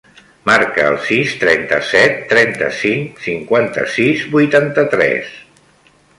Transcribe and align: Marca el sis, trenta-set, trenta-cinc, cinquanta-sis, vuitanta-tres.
Marca 0.49 0.85
el 0.91 0.95
sis, 1.09 1.35
trenta-set, 1.43 2.17
trenta-cinc, 2.31 3.21
cinquanta-sis, 3.27 4.27
vuitanta-tres. 4.37 5.33